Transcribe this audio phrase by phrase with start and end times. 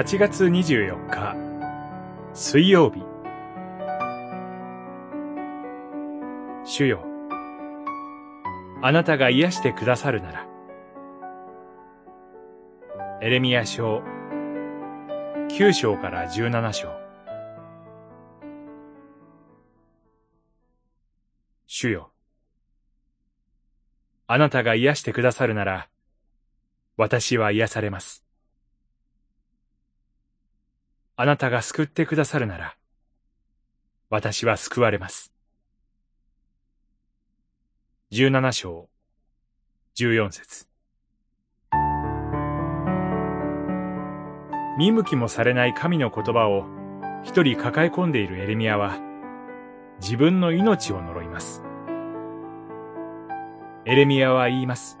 [0.00, 1.36] 8月24日
[2.32, 3.02] 水曜日。
[6.64, 7.04] 主よ
[8.80, 10.48] あなたが癒してくださるなら。
[13.20, 14.02] エレミア書
[15.50, 16.88] 9章から17章。
[21.66, 22.10] 主よ
[24.26, 25.90] あなたが癒してくださるなら
[26.96, 28.29] 私は癒されます。
[31.20, 32.76] あなたが救ってくださるなら、
[34.08, 35.34] 私は救われます。
[38.08, 38.88] 十七章、
[39.92, 40.66] 十四節
[44.78, 46.64] 見向きもされない神の言葉を
[47.22, 48.98] 一人抱え込んでいるエレミアは、
[50.00, 51.62] 自分の命を呪います。
[53.84, 54.96] エレミアは言います。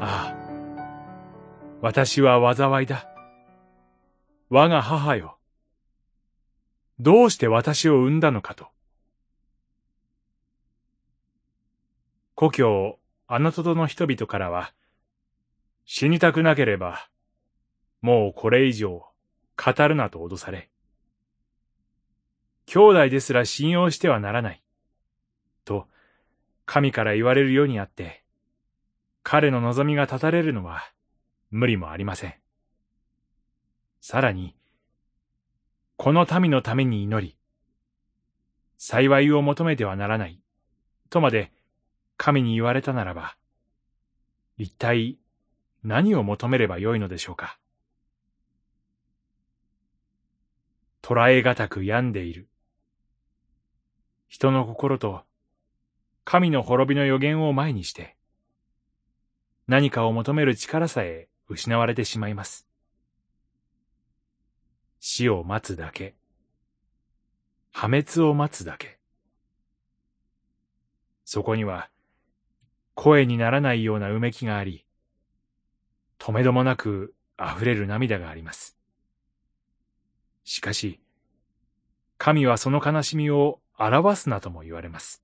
[0.00, 0.36] ああ、
[1.82, 3.15] 私は災いだ。
[4.48, 5.38] 我が母よ。
[7.00, 8.68] どうして私を産んだのかと。
[12.34, 14.72] 故郷、あなたとの人々からは、
[15.84, 17.08] 死にたくなければ、
[18.02, 19.04] もうこれ以上、
[19.56, 20.70] 語るなと脅され、
[22.66, 24.62] 兄弟ですら信用してはならない、
[25.64, 25.88] と、
[26.66, 28.22] 神から言われるようにあって、
[29.22, 30.82] 彼の望みが立たれるのは、
[31.50, 32.45] 無理もありません。
[34.08, 34.54] さらに、
[35.96, 37.36] この民のために祈り、
[38.78, 40.40] 幸いを求めてはならない、
[41.10, 41.50] とまで
[42.16, 43.36] 神に言われたならば、
[44.58, 45.18] 一体
[45.82, 47.58] 何を求めればよいのでしょうか。
[51.02, 52.46] 捉えがたく病んでいる。
[54.28, 55.24] 人の心と
[56.22, 58.14] 神の滅びの予言を前にして、
[59.66, 62.68] 何かを求める力さえ失われてしまいます。
[65.08, 66.16] 死を待つだけ。
[67.70, 68.98] 破滅を待つだけ。
[71.24, 71.90] そこには、
[72.96, 74.84] 声にならないようなうめきがあり、
[76.18, 78.76] 止めどもなく溢れる涙があります。
[80.42, 80.98] しかし、
[82.18, 85.22] 神はその悲しみを表すなとも言われます。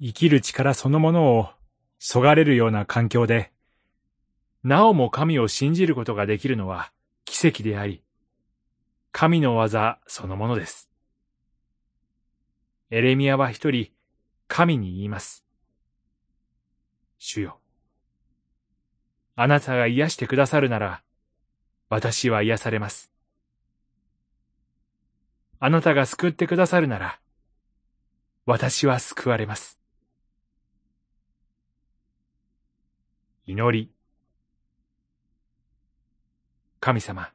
[0.00, 1.50] 生きる力そのものを
[2.00, 3.52] そがれるような環境で、
[4.64, 6.90] なおも神を信じることができるのは
[7.42, 8.04] 奇跡であり、
[9.10, 10.88] 神の技そのものです。
[12.90, 13.88] エレミアは一人、
[14.46, 15.44] 神に言います。
[17.18, 17.58] 主よ。
[19.34, 21.02] あなたが癒してくださるなら、
[21.88, 23.12] 私は癒されます。
[25.58, 27.18] あなたが救ってくださるなら、
[28.46, 29.80] 私は救われます。
[33.46, 34.01] 祈り。
[36.84, 37.30] 神様。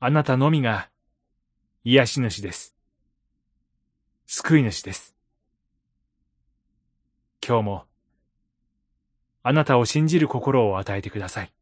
[0.00, 0.88] あなたのみが
[1.84, 2.74] 癒し主です。
[4.24, 5.14] 救い主です。
[7.46, 7.84] 今日も
[9.42, 11.52] あなたを信じる心を与えてください。